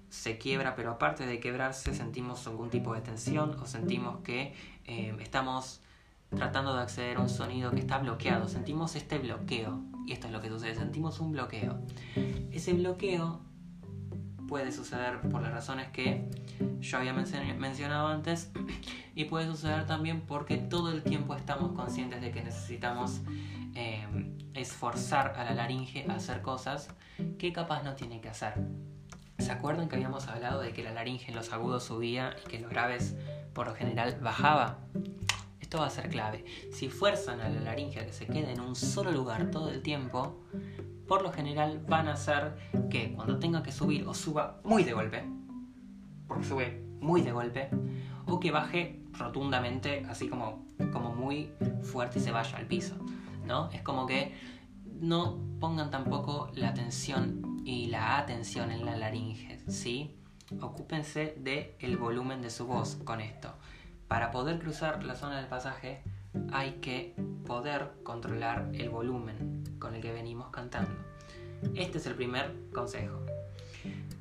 se 0.09 0.37
quiebra, 0.37 0.75
pero 0.75 0.91
aparte 0.91 1.25
de 1.25 1.39
quebrarse 1.39 1.93
sentimos 1.93 2.45
algún 2.47 2.69
tipo 2.69 2.93
de 2.93 3.01
tensión 3.01 3.57
o 3.61 3.65
sentimos 3.65 4.21
que 4.23 4.53
em, 4.85 5.19
estamos 5.19 5.81
tratando 6.29 6.75
de 6.75 6.81
acceder 6.81 7.17
a 7.17 7.21
un 7.21 7.29
sonido 7.29 7.71
que 7.71 7.79
está 7.79 7.97
bloqueado, 7.99 8.47
sentimos 8.47 8.95
este 8.95 9.17
bloqueo 9.17 9.81
y 10.05 10.13
esto 10.13 10.27
es 10.27 10.33
lo 10.33 10.41
que 10.41 10.49
sucede, 10.49 10.75
sentimos 10.75 11.19
un 11.19 11.31
bloqueo. 11.31 11.79
Ese 12.51 12.73
bloqueo 12.73 13.41
puede 14.47 14.71
suceder 14.71 15.19
por 15.21 15.41
las 15.41 15.51
razones 15.51 15.89
que 15.89 16.29
yo 16.79 16.97
había 16.97 17.13
mencionado 17.13 18.07
antes 18.07 18.51
y 19.15 19.25
puede 19.25 19.45
suceder 19.47 19.85
también 19.85 20.21
porque 20.21 20.57
todo 20.57 20.91
el 20.91 21.03
tiempo 21.03 21.35
estamos 21.35 21.73
conscientes 21.73 22.21
de 22.21 22.31
que 22.31 22.43
necesitamos 22.43 23.21
em, 23.75 24.37
esforzar 24.53 25.33
a 25.37 25.43
la 25.43 25.53
laringe 25.53 26.05
a 26.09 26.15
hacer 26.15 26.41
cosas 26.41 26.89
que 27.37 27.51
capaz 27.51 27.83
no 27.83 27.95
tiene 27.95 28.21
que 28.21 28.29
hacer. 28.29 28.53
¿Se 29.37 29.51
acuerdan 29.51 29.87
que 29.87 29.95
habíamos 29.95 30.27
hablado 30.27 30.61
de 30.61 30.73
que 30.73 30.83
la 30.83 30.91
laringe 30.91 31.29
en 31.29 31.35
los 31.35 31.53
agudos 31.53 31.83
subía 31.83 32.35
y 32.43 32.49
que 32.49 32.57
en 32.57 32.63
los 32.63 32.71
graves 32.71 33.15
por 33.53 33.67
lo 33.67 33.75
general 33.75 34.17
bajaba? 34.21 34.79
Esto 35.59 35.79
va 35.79 35.87
a 35.87 35.89
ser 35.89 36.09
clave. 36.09 36.43
Si 36.71 36.89
fuerzan 36.89 37.39
a 37.41 37.49
la 37.49 37.61
laringe 37.61 37.99
a 37.99 38.05
que 38.05 38.13
se 38.13 38.25
quede 38.25 38.53
en 38.53 38.61
un 38.61 38.75
solo 38.75 39.11
lugar 39.11 39.51
todo 39.51 39.69
el 39.69 39.81
tiempo, 39.81 40.43
por 41.07 41.21
lo 41.21 41.31
general 41.31 41.83
van 41.87 42.07
a 42.07 42.13
hacer 42.13 42.57
que 42.89 43.13
cuando 43.13 43.37
tenga 43.37 43.63
que 43.63 43.71
subir 43.71 44.07
o 44.07 44.13
suba 44.13 44.59
muy 44.63 44.83
de 44.83 44.93
golpe, 44.93 45.23
porque 46.27 46.43
sube 46.43 46.83
muy 46.99 47.21
de 47.21 47.31
golpe, 47.31 47.69
o 48.25 48.39
que 48.39 48.51
baje 48.51 49.03
rotundamente, 49.13 50.05
así 50.09 50.27
como, 50.27 50.65
como 50.91 51.13
muy 51.13 51.51
fuerte 51.83 52.19
y 52.19 52.21
se 52.21 52.31
vaya 52.31 52.57
al 52.57 52.65
piso. 52.65 52.95
¿no? 53.45 53.69
Es 53.71 53.81
como 53.81 54.05
que 54.05 54.33
no 54.99 55.39
pongan 55.59 55.89
tampoco 55.91 56.49
la 56.53 56.69
atención 56.69 57.56
y 57.67 57.87
la 57.87 58.17
atención 58.17 58.71
en 58.71 58.85
la 58.85 58.95
laringe, 58.95 59.59
¿sí? 59.67 60.15
Ocúpense 60.61 61.35
del 61.37 61.73
el 61.79 61.97
volumen 61.97 62.41
de 62.41 62.49
su 62.49 62.65
voz 62.65 62.95
con 63.03 63.19
esto. 63.19 63.53
Para 64.07 64.31
poder 64.31 64.57
cruzar 64.57 65.03
la 65.03 65.15
zona 65.15 65.35
del 65.35 65.47
pasaje 65.47 66.01
hay 66.53 66.75
que 66.75 67.13
poder 67.45 67.91
controlar 68.03 68.69
el 68.73 68.89
volumen 68.89 69.65
con 69.79 69.95
el 69.95 70.01
que 70.01 70.13
venimos 70.13 70.47
cantando. 70.49 70.95
Este 71.75 71.97
es 71.97 72.05
el 72.05 72.15
primer 72.15 72.55
consejo. 72.73 73.19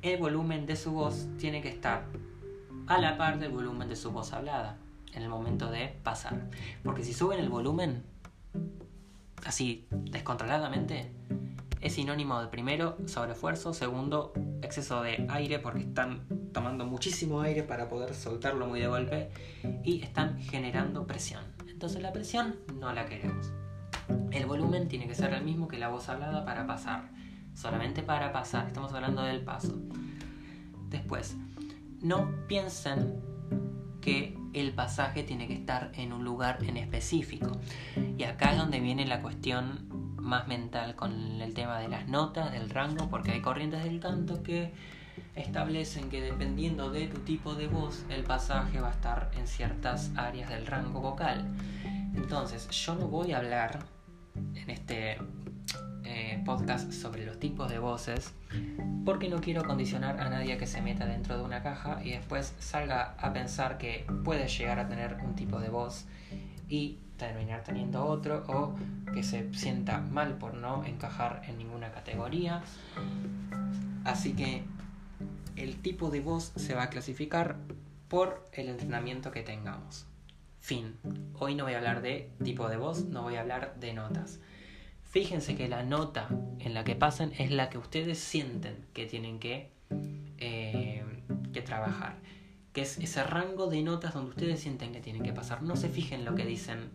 El 0.01 0.19
volumen 0.19 0.65
de 0.65 0.75
su 0.75 0.91
voz 0.91 1.29
tiene 1.37 1.61
que 1.61 1.69
estar 1.69 2.03
a 2.87 2.97
la 2.97 3.17
par 3.17 3.39
del 3.39 3.53
volumen 3.53 3.87
de 3.87 3.95
su 3.95 4.11
voz 4.11 4.33
hablada 4.33 4.75
en 5.13 5.23
el 5.23 5.29
momento 5.29 5.71
de 5.71 5.95
pasar. 6.03 6.49
Porque 6.83 7.05
si 7.05 7.13
suben 7.13 7.39
el 7.39 7.47
volumen 7.47 8.03
así 9.45 9.87
descontroladamente, 9.89 11.13
es 11.81 11.93
sinónimo 11.93 12.41
de 12.41 12.47
primero, 12.47 12.97
sobreesfuerzo, 13.05 13.73
segundo, 13.73 14.33
exceso 14.61 15.01
de 15.01 15.27
aire 15.29 15.59
porque 15.59 15.81
están 15.81 16.25
tomando 16.53 16.85
muchísimo 16.85 17.41
aire 17.41 17.63
para 17.63 17.87
poder 17.87 18.13
soltarlo 18.13 18.67
muy 18.67 18.79
de 18.79 18.87
golpe 18.87 19.29
y 19.83 20.01
están 20.01 20.39
generando 20.39 21.05
presión. 21.05 21.43
Entonces 21.67 22.01
la 22.01 22.11
presión 22.11 22.55
no 22.79 22.91
la 22.93 23.05
queremos. 23.05 23.51
El 24.31 24.45
volumen 24.45 24.87
tiene 24.87 25.07
que 25.07 25.15
ser 25.15 25.33
el 25.33 25.43
mismo 25.43 25.67
que 25.67 25.77
la 25.77 25.89
voz 25.89 26.09
hablada 26.09 26.45
para 26.45 26.65
pasar. 26.65 27.09
Solamente 27.53 28.03
para 28.03 28.31
pasar, 28.31 28.67
estamos 28.67 28.93
hablando 28.93 29.23
del 29.23 29.41
paso. 29.41 29.79
Después, 30.89 31.35
no 32.01 32.31
piensen 32.47 33.21
que 34.01 34.37
el 34.53 34.73
pasaje 34.73 35.23
tiene 35.23 35.47
que 35.47 35.53
estar 35.53 35.91
en 35.95 36.13
un 36.13 36.23
lugar 36.23 36.59
en 36.63 36.77
específico. 36.77 37.51
Y 38.17 38.23
acá 38.23 38.51
es 38.51 38.57
donde 38.57 38.79
viene 38.79 39.05
la 39.05 39.21
cuestión 39.21 39.96
más 40.27 40.47
mental 40.47 40.95
con 40.95 41.41
el 41.41 41.53
tema 41.53 41.79
de 41.79 41.87
las 41.87 42.07
notas, 42.07 42.51
del 42.51 42.69
rango, 42.69 43.09
porque 43.09 43.31
hay 43.31 43.41
corrientes 43.41 43.83
del 43.83 43.99
canto 43.99 44.43
que 44.43 44.73
establecen 45.35 46.09
que 46.09 46.21
dependiendo 46.21 46.91
de 46.91 47.07
tu 47.07 47.21
tipo 47.21 47.55
de 47.55 47.67
voz, 47.67 48.05
el 48.09 48.23
pasaje 48.23 48.79
va 48.79 48.89
a 48.89 48.91
estar 48.91 49.31
en 49.35 49.47
ciertas 49.47 50.11
áreas 50.15 50.49
del 50.49 50.67
rango 50.67 51.01
vocal. 51.01 51.47
Entonces, 52.15 52.69
yo 52.69 52.95
no 52.95 53.07
voy 53.07 53.31
a 53.31 53.37
hablar 53.37 53.79
en 54.53 54.69
este 54.69 55.17
eh, 56.03 56.41
podcast 56.45 56.91
sobre 56.91 57.25
los 57.25 57.39
tipos 57.39 57.69
de 57.69 57.79
voces 57.79 58.33
porque 59.03 59.29
no 59.29 59.41
quiero 59.41 59.63
condicionar 59.63 60.19
a 60.19 60.29
nadie 60.29 60.57
que 60.57 60.67
se 60.67 60.81
meta 60.81 61.05
dentro 61.05 61.37
de 61.37 61.43
una 61.43 61.63
caja 61.63 61.99
y 62.03 62.11
después 62.11 62.55
salga 62.59 63.15
a 63.19 63.33
pensar 63.33 63.77
que 63.77 64.05
puede 64.23 64.47
llegar 64.47 64.79
a 64.79 64.87
tener 64.87 65.17
un 65.23 65.35
tipo 65.35 65.59
de 65.59 65.69
voz 65.69 66.05
y 66.69 66.99
terminar 67.17 67.63
teniendo 67.63 68.05
otro 68.05 68.43
o 68.47 68.75
que 69.13 69.23
se 69.23 69.53
sienta 69.53 69.99
mal 69.99 70.37
por 70.37 70.53
no 70.53 70.85
encajar 70.85 71.41
en 71.47 71.57
ninguna 71.57 71.91
categoría. 71.91 72.61
Así 74.03 74.33
que 74.33 74.63
el 75.55 75.81
tipo 75.81 76.09
de 76.11 76.21
voz 76.21 76.53
se 76.55 76.75
va 76.75 76.83
a 76.83 76.89
clasificar 76.89 77.57
por 78.07 78.47
el 78.53 78.69
entrenamiento 78.69 79.31
que 79.31 79.41
tengamos. 79.41 80.05
Fin. 80.59 80.95
Hoy 81.33 81.55
no 81.55 81.63
voy 81.63 81.73
a 81.73 81.77
hablar 81.77 82.01
de 82.01 82.29
tipo 82.43 82.69
de 82.69 82.77
voz, 82.77 83.05
no 83.05 83.23
voy 83.23 83.35
a 83.35 83.41
hablar 83.41 83.75
de 83.79 83.93
notas. 83.93 84.39
Fíjense 85.03 85.55
que 85.55 85.67
la 85.67 85.83
nota 85.83 86.27
en 86.59 86.73
la 86.73 86.83
que 86.83 86.95
pasan 86.95 87.31
es 87.37 87.51
la 87.51 87.69
que 87.69 87.77
ustedes 87.77 88.19
sienten 88.19 88.85
que 88.93 89.05
tienen 89.05 89.39
que, 89.39 89.71
eh, 90.37 91.03
que 91.53 91.61
trabajar 91.61 92.17
que 92.77 92.83
es 92.83 92.99
ese 92.99 93.23
rango 93.23 93.65
de 93.65 93.81
notas 93.81 94.13
donde 94.13 94.29
ustedes 94.29 94.59
sienten 94.59 94.91
que 94.91 95.01
tienen 95.01 95.23
que 95.23 95.33
pasar. 95.33 95.63
No 95.63 95.75
se 95.75 95.89
fijen 95.89 96.23
lo 96.23 96.35
que 96.35 96.45
dicen, 96.45 96.91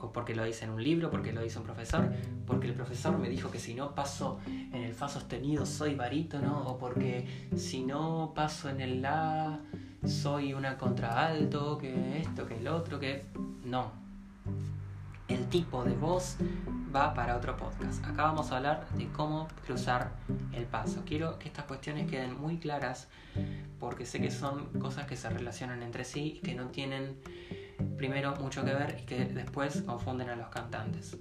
o 0.00 0.12
porque 0.12 0.36
lo 0.36 0.44
dice 0.44 0.66
en 0.66 0.70
un 0.70 0.84
libro, 0.84 1.10
porque 1.10 1.32
lo 1.32 1.42
dice 1.42 1.58
un 1.58 1.64
profesor, 1.64 2.12
porque 2.46 2.68
el 2.68 2.74
profesor 2.74 3.18
me 3.18 3.28
dijo 3.28 3.50
que 3.50 3.58
si 3.58 3.74
no 3.74 3.92
paso 3.92 4.38
en 4.46 4.84
el 4.84 4.94
fa 4.94 5.08
sostenido 5.08 5.66
soy 5.66 5.96
barítono, 5.96 6.62
o 6.64 6.78
porque 6.78 7.26
si 7.56 7.82
no 7.82 8.30
paso 8.36 8.68
en 8.68 8.80
el 8.80 9.02
la 9.02 9.58
soy 10.06 10.54
una 10.54 10.78
contraalto, 10.78 11.76
que 11.76 12.20
esto, 12.20 12.46
que 12.46 12.58
el 12.58 12.68
otro, 12.68 13.00
que... 13.00 13.24
No. 13.64 13.90
El 15.30 15.46
tipo 15.46 15.84
de 15.84 15.94
voz 15.94 16.36
va 16.94 17.14
para 17.14 17.36
otro 17.36 17.56
podcast. 17.56 18.04
Acá 18.04 18.24
vamos 18.24 18.50
a 18.50 18.56
hablar 18.56 18.88
de 18.96 19.06
cómo 19.12 19.46
cruzar 19.64 20.10
el 20.52 20.64
paso. 20.64 21.04
Quiero 21.06 21.38
que 21.38 21.46
estas 21.46 21.66
cuestiones 21.66 22.10
queden 22.10 22.36
muy 22.36 22.58
claras 22.58 23.06
porque 23.78 24.06
sé 24.06 24.20
que 24.20 24.32
son 24.32 24.66
cosas 24.80 25.06
que 25.06 25.14
se 25.16 25.30
relacionan 25.30 25.84
entre 25.84 26.04
sí 26.04 26.38
y 26.38 26.40
que 26.40 26.56
no 26.56 26.66
tienen 26.66 27.16
primero 27.96 28.34
mucho 28.40 28.64
que 28.64 28.74
ver 28.74 28.98
y 29.00 29.06
que 29.06 29.24
después 29.24 29.82
confunden 29.82 30.30
a 30.30 30.36
los 30.36 30.48
cantantes. 30.48 31.16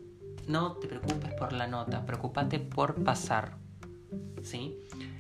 No 0.48 0.74
te 0.74 0.88
preocupes 0.88 1.36
por 1.36 1.54
la 1.54 1.68
nota, 1.68 2.04
preocúpate 2.04 2.58
por 2.58 3.04
pasar. 3.04 3.58
¿Sí? 4.42 4.76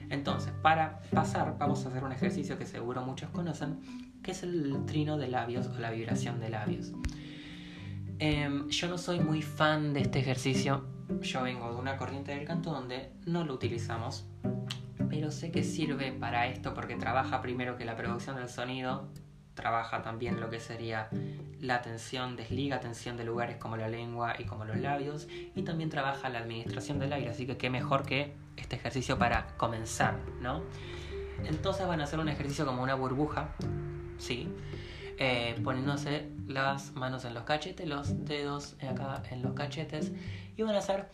Entonces, 0.09 0.51
para 0.63 1.01
pasar 1.13 1.59
vamos 1.59 1.85
a 1.85 1.89
hacer 1.89 2.03
un 2.03 2.11
ejercicio 2.11 2.57
que 2.57 2.65
seguro 2.65 3.03
muchos 3.03 3.29
conocen, 3.29 3.81
que 4.23 4.31
es 4.31 4.41
el 4.41 4.83
trino 4.87 5.19
de 5.19 5.27
labios 5.27 5.67
o 5.67 5.77
la 5.77 5.91
vibración 5.91 6.39
de 6.39 6.49
labios. 6.49 6.91
Em, 8.21 8.67
yo 8.67 8.89
no 8.89 8.97
soy 8.97 9.21
muy 9.21 9.41
fan 9.41 9.93
de 9.93 10.01
este 10.01 10.19
ejercicio. 10.19 10.83
Yo 11.21 11.41
vengo 11.41 11.73
de 11.73 11.79
una 11.79 11.95
corriente 11.95 12.35
del 12.35 12.45
canto 12.45 12.69
donde 12.71 13.13
no 13.25 13.45
lo 13.45 13.53
utilizamos. 13.53 14.25
Pero 15.09 15.31
sé 15.31 15.51
que 15.51 15.63
sirve 15.63 16.11
para 16.11 16.47
esto 16.47 16.73
porque 16.73 16.97
trabaja 16.97 17.41
primero 17.41 17.77
que 17.77 17.85
la 17.85 17.95
producción 17.95 18.35
del 18.35 18.49
sonido. 18.49 19.07
Trabaja 19.53 20.01
también 20.01 20.41
lo 20.41 20.49
que 20.49 20.59
sería 20.59 21.07
la 21.61 21.81
tensión, 21.81 22.35
desliga 22.35 22.81
tensión 22.81 23.15
de 23.15 23.23
lugares 23.23 23.55
como 23.55 23.77
la 23.77 23.87
lengua 23.87 24.35
y 24.37 24.43
como 24.43 24.65
los 24.65 24.77
labios. 24.77 25.29
Y 25.55 25.61
también 25.61 25.89
trabaja 25.89 26.27
la 26.27 26.39
administración 26.39 26.99
del 26.99 27.13
aire. 27.13 27.29
Así 27.29 27.47
que 27.47 27.55
qué 27.55 27.69
mejor 27.69 28.03
que 28.03 28.33
este 28.57 28.75
ejercicio 28.75 29.17
para 29.17 29.47
comenzar, 29.55 30.19
¿no? 30.41 30.61
Entonces 31.45 31.87
van 31.87 32.01
a 32.01 32.03
hacer 32.03 32.19
un 32.19 32.27
ejercicio 32.27 32.65
como 32.65 32.83
una 32.83 32.95
burbuja. 32.95 33.55
Sí 34.17 34.49
eh, 35.21 35.59
poniéndose 35.65 36.29
las 36.47 36.93
manos 36.93 37.25
en 37.25 37.33
los 37.33 37.43
cachetes, 37.43 37.85
los 37.85 38.25
dedos 38.25 38.77
acá 38.81 39.21
en 39.29 39.41
los 39.41 39.53
cachetes 39.53 40.13
y 40.55 40.61
van 40.61 40.75
a 40.75 40.77
hacer 40.77 41.09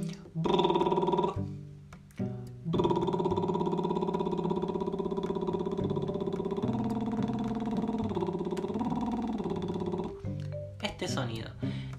este 10.84 11.08
sonido. 11.08 11.50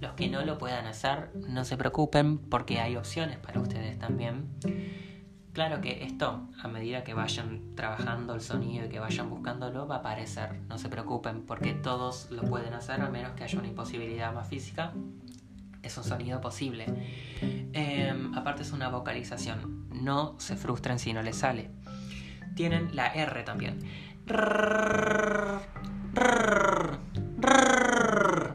Los 0.00 0.12
que 0.12 0.28
no 0.28 0.44
lo 0.44 0.58
puedan 0.58 0.86
hacer, 0.86 1.30
no 1.48 1.64
se 1.64 1.76
preocupen 1.76 2.38
porque 2.38 2.78
hay 2.78 2.94
opciones 2.94 3.38
para 3.38 3.60
ustedes 3.60 3.98
también. 3.98 4.46
Claro 5.56 5.80
que 5.80 6.04
esto, 6.04 6.50
a 6.62 6.68
medida 6.68 7.02
que 7.02 7.14
vayan 7.14 7.74
trabajando 7.74 8.34
el 8.34 8.42
sonido 8.42 8.84
y 8.84 8.88
que 8.90 8.98
vayan 8.98 9.30
buscándolo, 9.30 9.88
va 9.88 9.94
a 9.94 9.98
aparecer. 10.00 10.60
No 10.68 10.76
se 10.76 10.90
preocupen, 10.90 11.46
porque 11.46 11.72
todos 11.72 12.30
lo 12.30 12.42
pueden 12.42 12.74
hacer, 12.74 13.00
a 13.00 13.08
menos 13.08 13.32
que 13.32 13.44
haya 13.44 13.58
una 13.58 13.68
imposibilidad 13.68 14.34
más 14.34 14.46
física. 14.48 14.92
Es 15.82 15.96
un 15.96 16.04
sonido 16.04 16.42
posible. 16.42 16.84
Em, 17.72 18.34
aparte 18.34 18.64
es 18.64 18.72
una 18.72 18.90
vocalización. 18.90 19.88
No 19.94 20.34
se 20.38 20.56
frustren 20.56 20.98
si 20.98 21.14
no 21.14 21.22
les 21.22 21.38
sale. 21.38 21.70
Tienen 22.54 22.94
la 22.94 23.06
R 23.14 23.42
también. 23.42 23.78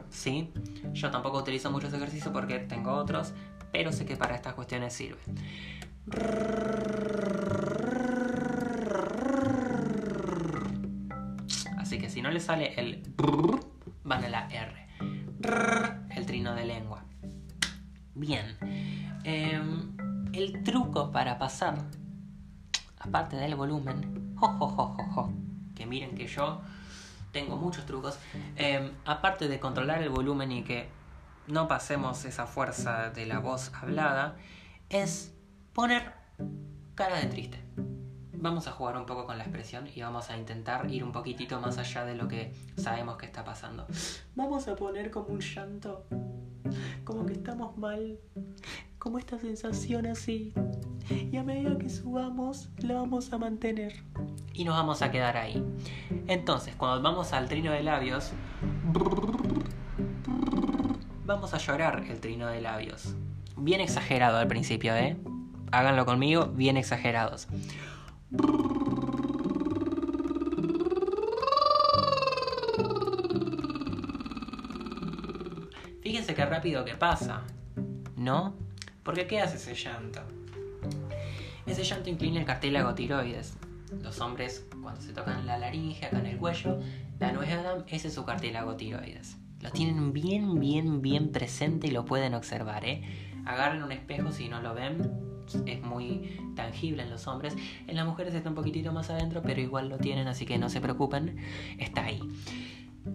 ¿Sí? 0.08 0.52
Yo 0.92 1.10
tampoco 1.10 1.38
utilizo 1.38 1.68
muchos 1.72 1.92
ejercicios 1.92 2.32
porque 2.32 2.60
tengo 2.60 2.92
otros, 2.92 3.32
pero 3.72 3.90
sé 3.90 4.06
que 4.06 4.14
para 4.16 4.36
estas 4.36 4.54
cuestiones 4.54 4.92
sirve. 4.92 5.18
Así 11.78 11.98
que 11.98 12.10
si 12.10 12.22
no 12.22 12.30
le 12.30 12.40
sale 12.40 12.74
el 12.80 13.02
van 14.04 14.24
a 14.24 14.28
la 14.28 14.48
R. 14.48 14.88
El 16.10 16.26
trino 16.26 16.54
de 16.54 16.64
lengua. 16.64 17.04
Bien. 18.14 18.56
Em, 19.24 19.96
el 20.32 20.62
truco 20.64 21.12
para 21.12 21.38
pasar, 21.38 21.78
aparte 22.98 23.36
del 23.36 23.54
volumen, 23.54 24.34
que 25.74 25.86
miren 25.86 26.14
que 26.14 26.26
yo 26.26 26.60
tengo 27.32 27.56
muchos 27.56 27.86
trucos, 27.86 28.18
em, 28.56 28.92
aparte 29.04 29.48
de 29.48 29.60
controlar 29.60 30.02
el 30.02 30.10
volumen 30.10 30.52
y 30.52 30.62
que 30.64 30.88
no 31.46 31.68
pasemos 31.68 32.24
esa 32.24 32.46
fuerza 32.46 33.10
de 33.10 33.26
la 33.26 33.38
voz 33.38 33.72
hablada, 33.74 34.36
es 34.88 35.34
poner 35.72 36.12
cara 36.94 37.18
de 37.18 37.26
triste. 37.26 37.58
Vamos 38.34 38.66
a 38.66 38.72
jugar 38.72 38.96
un 38.96 39.06
poco 39.06 39.24
con 39.24 39.38
la 39.38 39.44
expresión 39.44 39.88
y 39.94 40.02
vamos 40.02 40.28
a 40.30 40.36
intentar 40.36 40.90
ir 40.90 41.04
un 41.04 41.12
poquitito 41.12 41.60
más 41.60 41.78
allá 41.78 42.04
de 42.04 42.16
lo 42.16 42.26
que 42.26 42.52
sabemos 42.76 43.16
que 43.16 43.26
está 43.26 43.44
pasando. 43.44 43.86
Vamos 44.34 44.66
a 44.66 44.74
poner 44.74 45.10
como 45.10 45.28
un 45.28 45.40
llanto, 45.40 46.06
como 47.04 47.24
que 47.24 47.34
estamos 47.34 47.76
mal, 47.78 48.18
como 48.98 49.18
esta 49.18 49.38
sensación 49.38 50.06
así. 50.06 50.52
Y 51.08 51.36
a 51.36 51.44
medida 51.44 51.78
que 51.78 51.88
subamos, 51.88 52.68
la 52.78 52.94
vamos 52.94 53.32
a 53.32 53.38
mantener. 53.38 54.02
Y 54.52 54.64
nos 54.64 54.74
vamos 54.74 55.02
a 55.02 55.10
quedar 55.10 55.36
ahí. 55.36 55.62
Entonces, 56.26 56.74
cuando 56.74 57.00
vamos 57.00 57.32
al 57.32 57.48
trino 57.48 57.72
de 57.72 57.82
labios, 57.82 58.32
vamos 61.24 61.54
a 61.54 61.58
llorar 61.58 62.04
el 62.08 62.20
trino 62.20 62.48
de 62.48 62.60
labios. 62.60 63.14
Bien 63.56 63.80
exagerado 63.80 64.38
al 64.38 64.48
principio, 64.48 64.96
¿eh? 64.96 65.16
Háganlo 65.72 66.04
conmigo, 66.04 66.46
bien 66.46 66.76
exagerados. 66.76 67.48
Fíjense 76.02 76.34
qué 76.34 76.44
rápido 76.44 76.84
que 76.84 76.94
pasa, 76.94 77.42
¿no? 78.16 78.54
Porque 79.02 79.26
¿qué 79.26 79.40
hace 79.40 79.56
ese 79.56 79.74
llanto? 79.74 80.20
Ese 81.66 81.84
llanto 81.84 82.10
inclina 82.10 82.38
el 82.38 82.46
cartílago 82.46 82.94
tiroides. 82.94 83.56
Los 84.02 84.20
hombres, 84.20 84.66
cuando 84.82 85.00
se 85.00 85.12
tocan 85.12 85.46
la 85.46 85.58
laringe, 85.58 86.06
acá 86.06 86.18
en 86.18 86.26
el 86.26 86.38
cuello, 86.38 86.80
la 87.18 87.32
nuez 87.32 87.48
de 87.48 87.54
Adam, 87.54 87.84
ese 87.88 88.08
es 88.08 88.14
su 88.14 88.24
cartílago 88.24 88.76
tiroides. 88.76 89.38
Lo 89.60 89.70
tienen 89.70 90.12
bien, 90.12 90.58
bien, 90.58 91.02
bien 91.02 91.30
presente 91.30 91.86
y 91.86 91.92
lo 91.92 92.04
pueden 92.04 92.34
observar, 92.34 92.84
¿eh? 92.84 93.02
Agarren 93.44 93.82
un 93.82 93.92
espejo 93.92 94.32
si 94.32 94.48
no 94.48 94.60
lo 94.60 94.74
ven 94.74 95.31
es 95.66 95.82
muy 95.82 96.38
tangible 96.54 97.02
en 97.02 97.10
los 97.10 97.26
hombres. 97.26 97.56
En 97.86 97.96
las 97.96 98.06
mujeres 98.06 98.34
está 98.34 98.48
un 98.48 98.54
poquitito 98.54 98.92
más 98.92 99.10
adentro, 99.10 99.42
pero 99.42 99.60
igual 99.60 99.88
lo 99.88 99.98
tienen, 99.98 100.28
así 100.28 100.46
que 100.46 100.58
no 100.58 100.68
se 100.68 100.80
preocupen, 100.80 101.36
está 101.78 102.04
ahí. 102.04 102.20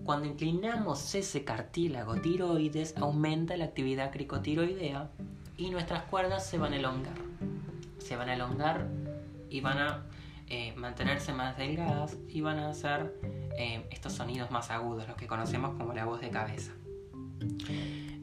Cuando 0.03 0.27
inclinamos 0.27 1.15
ese 1.15 1.43
cartílago 1.43 2.15
tiroides, 2.15 2.95
aumenta 2.97 3.55
la 3.55 3.65
actividad 3.65 4.11
cricotiroidea 4.11 5.09
y 5.57 5.69
nuestras 5.69 6.03
cuerdas 6.03 6.45
se 6.45 6.57
van 6.57 6.73
a 6.73 6.77
elongar. 6.77 7.15
Se 7.97 8.15
van 8.15 8.29
a 8.29 8.33
elongar 8.33 8.87
y 9.49 9.61
van 9.61 9.77
a 9.77 10.03
eh, 10.49 10.73
mantenerse 10.75 11.33
más 11.33 11.57
delgadas 11.57 12.17
y 12.29 12.41
van 12.41 12.57
a 12.57 12.69
hacer 12.69 13.13
eh, 13.57 13.85
estos 13.91 14.13
sonidos 14.13 14.51
más 14.51 14.71
agudos, 14.71 15.07
los 15.07 15.17
que 15.17 15.27
conocemos 15.27 15.75
como 15.77 15.93
la 15.93 16.05
voz 16.05 16.21
de 16.21 16.29
cabeza. 16.29 16.73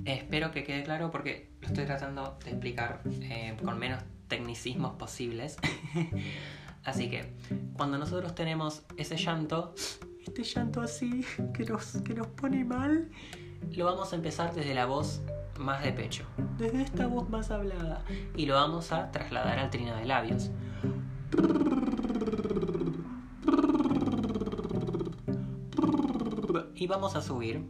Espero 0.04 0.50
que 0.50 0.64
quede 0.64 0.82
claro 0.82 1.10
porque 1.10 1.50
lo 1.60 1.68
estoy 1.68 1.84
tratando 1.86 2.38
de 2.44 2.50
explicar 2.50 3.02
eh, 3.06 3.56
con 3.64 3.78
menos 3.78 4.02
tecnicismos 4.28 4.96
posibles. 4.96 5.56
Así 6.84 7.08
que 7.08 7.34
cuando 7.74 7.98
nosotros 7.98 8.34
tenemos 8.34 8.82
ese 8.96 9.16
llanto, 9.16 9.74
este 10.26 10.42
llanto 10.42 10.82
así 10.82 11.24
que 11.54 11.64
nos, 11.64 11.96
que 12.02 12.12
nos 12.12 12.26
pone 12.26 12.62
mal, 12.62 13.10
lo 13.72 13.86
vamos 13.86 14.12
a 14.12 14.16
empezar 14.16 14.54
desde 14.54 14.74
la 14.74 14.84
voz 14.84 15.22
más 15.58 15.82
de 15.82 15.92
pecho, 15.92 16.26
desde 16.58 16.82
esta 16.82 17.06
voz 17.06 17.30
más 17.30 17.50
hablada, 17.50 18.04
y 18.36 18.44
lo 18.44 18.54
vamos 18.54 18.92
a 18.92 19.10
trasladar 19.12 19.58
al 19.58 19.70
trino 19.70 19.96
de 19.96 20.04
labios. 20.04 20.50
Y 26.74 26.86
vamos 26.86 27.16
a 27.16 27.22
subir 27.22 27.64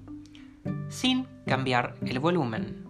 sin 0.95 1.27
cambiar 1.45 1.97
el 2.07 2.21
volumen. 2.21 2.85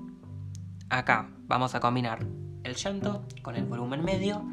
Acá 0.90 1.30
vamos 1.46 1.74
a 1.74 1.80
combinar 1.80 2.26
el 2.62 2.74
llanto 2.74 3.24
con 3.40 3.56
el 3.56 3.64
volumen 3.64 4.04
medio 4.04 4.44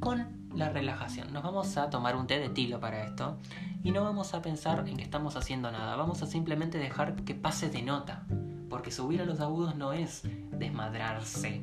con 0.00 0.48
la 0.54 0.70
relajación. 0.70 1.30
Nos 1.30 1.42
vamos 1.42 1.76
a 1.76 1.90
tomar 1.90 2.16
un 2.16 2.26
té 2.26 2.38
de 2.38 2.48
tilo 2.48 2.80
para 2.80 3.04
esto 3.04 3.36
y 3.82 3.90
no 3.90 4.02
vamos 4.02 4.32
a 4.32 4.40
pensar 4.40 4.88
en 4.88 4.96
que 4.96 5.02
estamos 5.02 5.36
haciendo 5.36 5.70
nada. 5.70 5.96
Vamos 5.96 6.22
a 6.22 6.26
simplemente 6.26 6.78
dejar 6.78 7.14
que 7.14 7.34
pase 7.34 7.68
de 7.68 7.82
nota. 7.82 8.24
Porque 8.70 8.90
subir 8.90 9.20
a 9.20 9.26
los 9.26 9.38
agudos 9.38 9.76
no 9.76 9.92
es 9.92 10.22
desmadrarse 10.50 11.62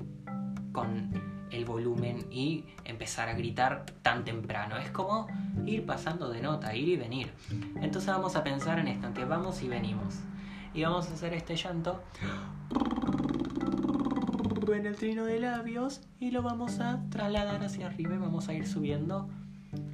con 0.72 1.12
el 1.50 1.66
volumen 1.66 2.28
y 2.32 2.66
empezar 2.86 3.30
a 3.30 3.34
gritar 3.34 3.86
tan 4.04 4.24
temprano. 4.24 4.78
Es 4.78 4.92
como 4.92 5.26
ir 5.66 5.88
pasando 5.88 6.30
de 6.30 6.42
nota, 6.42 6.76
ir 6.76 6.88
y 6.88 6.98
venir. 6.98 7.34
Entonces 7.82 8.08
vamos 8.12 8.36
a 8.36 8.44
pensar 8.44 8.78
en 8.78 8.88
esto, 8.90 9.08
en 9.08 9.14
que 9.16 9.26
vamos 9.26 9.64
y 9.64 9.68
venimos. 9.68 10.22
Y 10.74 10.84
vamos 10.84 11.10
a 11.10 11.14
hacer 11.14 11.34
este 11.34 11.56
llanto 11.56 12.02
en 14.74 14.86
el 14.86 14.96
trino 14.96 15.26
de 15.26 15.40
labios 15.40 16.02
y 16.20 16.32
lo 16.32 16.42
vamos 16.42 16.80
a 16.80 17.02
trasladar 17.10 17.64
hacia 17.64 17.88
arriba 17.88 18.16
y 18.16 18.18
vamos 18.18 18.48
a 18.48 18.54
ir 18.54 18.66
subiendo 18.66 19.30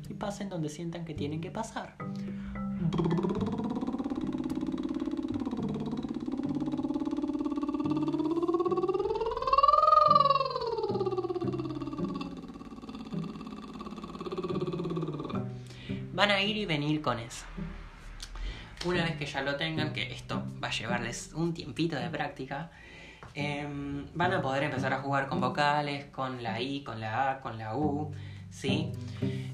y 0.07 0.13
pasen 0.13 0.49
donde 0.49 0.69
sientan 0.69 1.03
que 1.03 1.13
tienen 1.13 1.41
que 1.41 1.51
pasar. 1.51 1.95
Van 16.13 16.31
a 16.31 16.41
ir 16.41 16.57
y 16.57 16.65
venir 16.65 17.01
con 17.01 17.19
eso. 17.19 17.45
Una 18.85 19.03
vez 19.03 19.17
que 19.17 19.25
ya 19.25 19.41
lo 19.41 19.55
tengan, 19.55 19.93
que 19.93 20.13
esto 20.13 20.43
va 20.67 20.73
a 20.73 20.77
llevarles 20.77 21.31
un 21.33 21.53
tiempito 21.53 21.95
de 21.95 22.09
práctica, 22.09 22.69
Em, 23.39 24.07
van 24.15 24.33
a 24.33 24.41
poder 24.41 24.63
empezar 24.63 24.93
a 24.93 24.99
jugar 24.99 25.27
con 25.27 25.39
vocales, 25.39 26.05
con 26.05 26.41
la 26.41 26.59
I, 26.59 26.83
con 26.83 26.99
la 26.99 27.33
A, 27.33 27.39
con 27.39 27.59
la 27.59 27.75
U, 27.75 28.11
¿sí? 28.49 28.91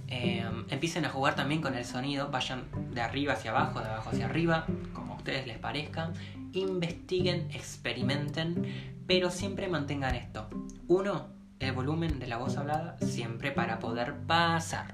Em, 0.07 0.65
empiecen 0.69 1.03
a 1.03 1.09
jugar 1.09 1.35
también 1.35 1.61
con 1.61 1.75
el 1.75 1.83
sonido, 1.83 2.29
vayan 2.31 2.63
de 2.93 3.01
arriba 3.01 3.33
hacia 3.33 3.51
abajo, 3.51 3.81
de 3.81 3.87
abajo 3.87 4.11
hacia 4.11 4.25
arriba, 4.25 4.65
como 4.93 5.15
a 5.15 5.17
ustedes 5.17 5.47
les 5.47 5.57
parezca. 5.57 6.13
Investiguen, 6.53 7.51
experimenten, 7.51 9.03
pero 9.05 9.29
siempre 9.29 9.67
mantengan 9.67 10.15
esto. 10.15 10.47
Uno, 10.87 11.27
el 11.59 11.73
volumen 11.73 12.19
de 12.19 12.27
la 12.27 12.37
voz 12.37 12.55
hablada, 12.55 12.97
siempre 13.01 13.51
para 13.51 13.79
poder 13.79 14.15
pasar. 14.25 14.93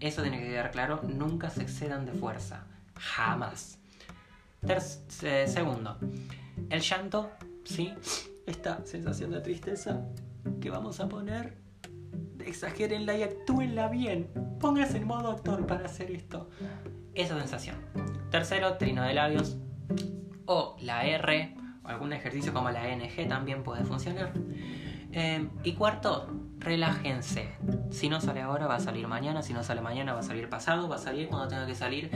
Eso 0.00 0.22
tiene 0.22 0.40
que 0.40 0.46
quedar 0.46 0.72
claro, 0.72 1.00
nunca 1.06 1.48
se 1.48 1.62
excedan 1.62 2.06
de 2.06 2.12
fuerza, 2.12 2.64
jamás. 2.96 3.78
Segundo, 5.46 5.98
el 6.70 6.80
llanto 6.80 7.30
¿sí? 7.64 7.92
Esta 8.46 8.84
sensación 8.84 9.30
de 9.30 9.40
tristeza 9.40 10.02
que 10.60 10.70
vamos 10.70 11.00
a 11.00 11.08
poner, 11.08 11.56
exagérenla 12.44 13.16
y 13.16 13.22
actúenla 13.22 13.88
bien. 13.88 14.30
Pónganse 14.60 14.98
en 14.98 15.06
modo 15.06 15.30
actor 15.30 15.66
para 15.66 15.86
hacer 15.86 16.10
esto. 16.10 16.50
Esa 17.14 17.38
sensación. 17.38 17.76
Tercero, 18.30 18.76
trino 18.76 19.02
de 19.02 19.14
labios 19.14 19.56
o 20.46 20.76
la 20.80 21.06
R 21.06 21.54
o 21.84 21.88
algún 21.88 22.12
ejercicio 22.12 22.52
como 22.52 22.70
la 22.70 22.94
NG 22.94 23.28
también 23.28 23.62
puede 23.62 23.84
funcionar. 23.84 24.32
Em, 25.12 25.50
y 25.62 25.72
cuarto, 25.72 26.28
relájense. 26.58 27.48
Si 27.90 28.08
no 28.08 28.20
sale 28.20 28.42
ahora, 28.42 28.66
va 28.66 28.76
a 28.76 28.80
salir 28.80 29.06
mañana. 29.06 29.42
Si 29.42 29.54
no 29.54 29.62
sale 29.62 29.80
mañana, 29.80 30.12
va 30.12 30.20
a 30.20 30.24
salir 30.24 30.48
pasado. 30.48 30.88
Va 30.88 30.96
a 30.96 30.98
salir 30.98 31.28
cuando 31.28 31.48
tenga 31.48 31.66
que 31.66 31.74
salir. 31.74 32.10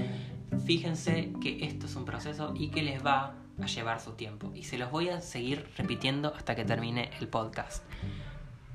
Fíjense 0.68 1.32
que 1.40 1.64
esto 1.64 1.86
es 1.86 1.96
un 1.96 2.04
proceso 2.04 2.52
y 2.54 2.68
que 2.68 2.82
les 2.82 3.02
va 3.02 3.36
a 3.58 3.66
llevar 3.66 4.00
su 4.00 4.12
tiempo. 4.12 4.52
Y 4.54 4.64
se 4.64 4.76
los 4.76 4.90
voy 4.90 5.08
a 5.08 5.22
seguir 5.22 5.66
repitiendo 5.78 6.34
hasta 6.34 6.54
que 6.54 6.66
termine 6.66 7.08
el 7.20 7.28
podcast. 7.28 7.82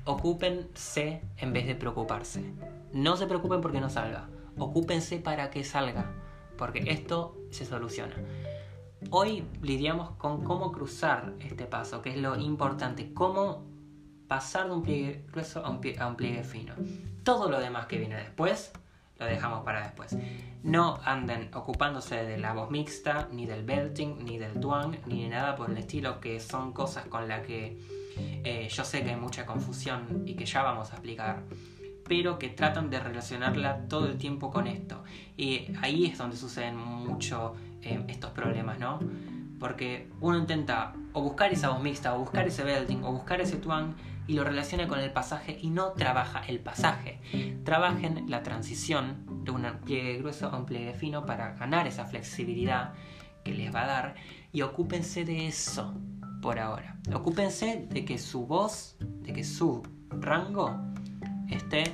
Ocúpense 0.04 1.22
en 1.36 1.52
vez 1.52 1.68
de 1.68 1.76
preocuparse. 1.76 2.52
No 2.92 3.16
se 3.16 3.28
preocupen 3.28 3.60
porque 3.60 3.80
no 3.80 3.90
salga. 3.90 4.28
Ocúpense 4.58 5.20
para 5.20 5.50
que 5.50 5.62
salga. 5.62 6.10
Porque 6.58 6.82
esto 6.88 7.38
se 7.52 7.64
soluciona. 7.64 8.16
Hoy 9.10 9.44
lidiamos 9.62 10.16
con 10.16 10.42
cómo 10.42 10.72
cruzar 10.72 11.34
este 11.38 11.64
paso, 11.66 12.02
que 12.02 12.10
es 12.10 12.16
lo 12.16 12.34
importante. 12.34 13.14
Cómo 13.14 13.68
pasar 14.26 14.66
de 14.66 14.72
un 14.72 14.82
pliegue 14.82 15.24
grueso 15.30 15.64
a 15.64 15.70
un, 15.70 15.78
pliegue 16.16 16.42
fino. 16.42 16.74
Todo 17.22 17.48
lo 17.48 17.60
demás 17.60 17.86
que 17.86 17.98
viene 17.98 18.16
después 18.16 18.72
lo 19.18 19.26
dejamos 19.26 19.64
para 19.64 19.82
después. 19.82 20.16
No 20.62 20.98
anden 21.04 21.50
ocupándose 21.54 22.24
de 22.24 22.38
la 22.38 22.52
voz 22.52 22.70
mixta, 22.70 23.28
ni 23.32 23.46
del 23.46 23.64
belting, 23.64 24.24
ni 24.24 24.38
del 24.38 24.58
twang, 24.60 24.96
ni 25.06 25.24
de 25.24 25.28
nada 25.28 25.56
por 25.56 25.70
el 25.70 25.78
estilo, 25.78 26.20
que 26.20 26.40
son 26.40 26.72
cosas 26.72 27.06
con 27.06 27.28
las 27.28 27.46
que 27.46 27.78
eh, 28.16 28.68
yo 28.70 28.84
sé 28.84 29.02
que 29.02 29.10
hay 29.10 29.16
mucha 29.16 29.46
confusión 29.46 30.22
y 30.26 30.34
que 30.34 30.46
ya 30.46 30.62
vamos 30.62 30.90
a 30.90 30.94
explicar, 30.94 31.42
pero 32.06 32.38
que 32.38 32.48
tratan 32.48 32.90
de 32.90 33.00
relacionarla 33.00 33.88
todo 33.88 34.06
el 34.06 34.18
tiempo 34.18 34.50
con 34.50 34.66
esto. 34.66 35.02
Y 35.36 35.66
ahí 35.80 36.06
es 36.06 36.18
donde 36.18 36.36
suceden 36.36 36.76
mucho 36.76 37.54
eh, 37.82 38.04
estos 38.08 38.30
problemas, 38.30 38.78
¿no? 38.78 39.00
Porque 39.58 40.10
uno 40.20 40.38
intenta 40.38 40.92
o 41.12 41.22
buscar 41.22 41.52
esa 41.52 41.70
voz 41.70 41.82
mixta, 41.82 42.14
o 42.14 42.18
buscar 42.18 42.46
ese 42.46 42.64
belting, 42.64 43.02
o 43.04 43.12
buscar 43.12 43.40
ese 43.40 43.56
twang, 43.56 43.94
y 44.26 44.34
lo 44.34 44.44
relaciona 44.44 44.88
con 44.88 44.98
el 45.00 45.12
pasaje 45.12 45.58
y 45.60 45.70
no 45.70 45.92
trabaja 45.92 46.42
el 46.46 46.60
pasaje. 46.60 47.20
Trabajen 47.64 48.24
la 48.28 48.42
transición 48.42 49.44
de 49.44 49.50
un 49.50 49.66
pliegue 49.84 50.18
grueso 50.18 50.48
a 50.48 50.56
un 50.56 50.66
pliegue 50.66 50.94
fino 50.94 51.26
para 51.26 51.54
ganar 51.54 51.86
esa 51.86 52.06
flexibilidad 52.06 52.94
que 53.44 53.52
les 53.52 53.74
va 53.74 53.82
a 53.82 53.86
dar 53.86 54.14
y 54.52 54.62
ocúpense 54.62 55.24
de 55.24 55.46
eso 55.46 55.94
por 56.40 56.58
ahora. 56.58 56.96
Ocúpense 57.12 57.86
de 57.90 58.04
que 58.04 58.18
su 58.18 58.46
voz, 58.46 58.96
de 59.00 59.32
que 59.32 59.44
su 59.44 59.82
rango 60.10 60.78
esté 61.50 61.84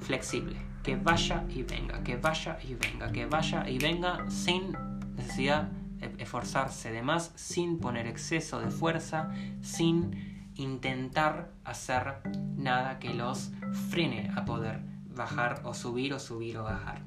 flexible, 0.00 0.56
que 0.82 0.96
vaya 0.96 1.44
y 1.48 1.62
venga, 1.62 2.02
que 2.02 2.16
vaya 2.16 2.58
y 2.62 2.74
venga, 2.74 3.10
que 3.10 3.26
vaya 3.26 3.68
y 3.68 3.78
venga 3.78 4.28
sin 4.30 4.72
necesidad 5.16 5.70
esforzarse 6.18 6.90
de 6.90 7.02
más 7.02 7.32
sin 7.34 7.78
poner 7.78 8.06
exceso 8.06 8.60
de 8.60 8.70
fuerza, 8.70 9.30
sin 9.62 10.50
intentar 10.54 11.52
hacer 11.64 12.20
nada 12.56 12.98
que 12.98 13.14
los 13.14 13.50
frene 13.90 14.30
a 14.36 14.44
poder 14.44 14.80
bajar 15.06 15.62
o 15.64 15.74
subir 15.74 16.14
o 16.14 16.18
subir 16.18 16.58
o 16.58 16.64
bajar. 16.64 17.02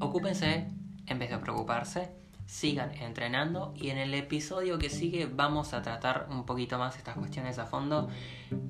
Ocúpense 0.00 0.68
en 1.06 1.18
vez 1.18 1.30
de 1.30 1.38
preocuparse, 1.38 2.10
sigan 2.46 2.94
entrenando 2.94 3.74
y 3.76 3.90
en 3.90 3.98
el 3.98 4.14
episodio 4.14 4.78
que 4.78 4.90
sigue 4.90 5.26
vamos 5.26 5.74
a 5.74 5.82
tratar 5.82 6.28
un 6.30 6.46
poquito 6.46 6.78
más 6.78 6.96
estas 6.96 7.16
cuestiones 7.16 7.58
a 7.58 7.66
fondo 7.66 8.08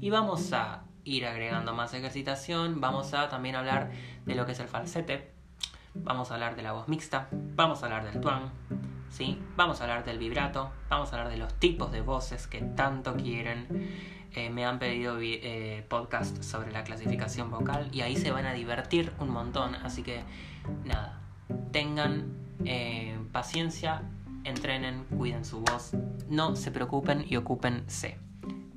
y 0.00 0.10
vamos 0.10 0.52
a 0.52 0.84
ir 1.04 1.26
agregando 1.26 1.74
más 1.74 1.94
ejercitación, 1.94 2.80
vamos 2.80 3.14
a 3.14 3.28
también 3.28 3.56
hablar 3.56 3.90
de 4.26 4.34
lo 4.34 4.46
que 4.46 4.52
es 4.52 4.60
el 4.60 4.68
falsete, 4.68 5.32
vamos 5.94 6.30
a 6.30 6.34
hablar 6.34 6.56
de 6.56 6.62
la 6.62 6.72
voz 6.72 6.88
mixta, 6.88 7.28
vamos 7.32 7.82
a 7.82 7.86
hablar 7.86 8.10
del 8.10 8.20
twang, 8.20 8.50
¿sí? 9.10 9.40
vamos 9.56 9.80
a 9.80 9.84
hablar 9.84 10.04
del 10.04 10.18
vibrato, 10.18 10.70
vamos 10.88 11.12
a 11.12 11.16
hablar 11.16 11.30
de 11.30 11.38
los 11.38 11.54
tipos 11.54 11.92
de 11.92 12.00
voces 12.00 12.46
que 12.46 12.60
tanto 12.60 13.16
quieren. 13.16 13.66
Eh, 14.34 14.50
me 14.50 14.64
han 14.64 14.78
pedido 14.78 15.18
eh, 15.20 15.84
podcast 15.88 16.42
sobre 16.42 16.70
la 16.70 16.84
clasificación 16.84 17.50
vocal 17.50 17.88
y 17.92 18.02
ahí 18.02 18.16
se 18.16 18.30
van 18.30 18.46
a 18.46 18.52
divertir 18.52 19.12
un 19.18 19.30
montón. 19.30 19.74
Así 19.74 20.02
que 20.02 20.22
nada, 20.84 21.18
tengan 21.72 22.26
eh, 22.64 23.18
paciencia, 23.32 24.02
entrenen, 24.44 25.04
cuiden 25.16 25.44
su 25.44 25.60
voz, 25.60 25.92
no 26.28 26.56
se 26.56 26.70
preocupen 26.70 27.24
y 27.26 27.36
ocúpense. 27.36 28.18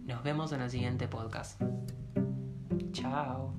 Nos 0.06 0.24
vemos 0.24 0.52
en 0.52 0.62
el 0.62 0.70
siguiente 0.70 1.08
podcast. 1.08 1.62
Chao. 2.92 3.54